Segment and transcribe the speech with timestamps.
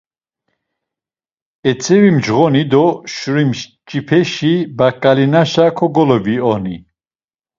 [1.69, 6.77] Etzevimcğoni do Şurimç̌ipeşi baǩalinaşa kogolovioni.